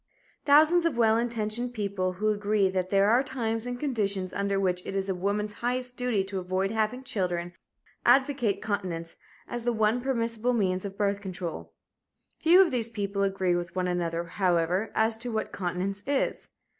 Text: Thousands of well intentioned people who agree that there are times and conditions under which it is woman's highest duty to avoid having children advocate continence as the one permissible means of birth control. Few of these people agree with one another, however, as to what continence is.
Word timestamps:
Thousands 0.45 0.83
of 0.87 0.97
well 0.97 1.15
intentioned 1.15 1.75
people 1.75 2.13
who 2.13 2.29
agree 2.29 2.71
that 2.71 2.89
there 2.89 3.11
are 3.11 3.21
times 3.21 3.67
and 3.67 3.79
conditions 3.79 4.33
under 4.33 4.59
which 4.59 4.83
it 4.83 4.95
is 4.95 5.11
woman's 5.13 5.53
highest 5.61 5.95
duty 5.95 6.23
to 6.23 6.39
avoid 6.39 6.71
having 6.71 7.03
children 7.03 7.53
advocate 8.03 8.63
continence 8.63 9.17
as 9.47 9.63
the 9.63 9.71
one 9.71 10.01
permissible 10.01 10.53
means 10.53 10.85
of 10.85 10.97
birth 10.97 11.21
control. 11.21 11.73
Few 12.39 12.59
of 12.61 12.71
these 12.71 12.89
people 12.89 13.21
agree 13.21 13.55
with 13.55 13.75
one 13.75 13.87
another, 13.87 14.23
however, 14.23 14.91
as 14.95 15.17
to 15.17 15.29
what 15.31 15.51
continence 15.51 16.01
is. 16.07 16.49